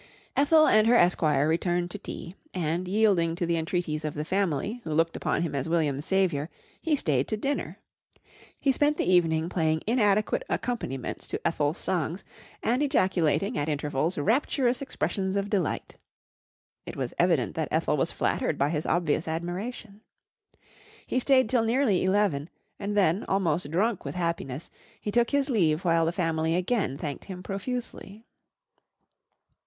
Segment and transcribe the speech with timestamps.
[0.35, 4.81] Ethel and her esquire returned to tea, and, yielding to the entreaties of the family,
[4.83, 6.49] who looked upon him as William's saviour,
[6.81, 7.77] he stayed to dinner.
[8.59, 12.23] He spent the evening playing inadequate accompaniments to Ethel's songs
[12.63, 15.97] and ejaculating at intervals rapturous expressions of delight.
[16.87, 20.01] It was evident that Ethel was flattered by his obvious admiration.
[21.05, 22.49] He stayed till nearly eleven,
[22.79, 27.25] and then, almost drunk with happiness, he took his leave while the family again thanked
[27.25, 28.25] him profusely.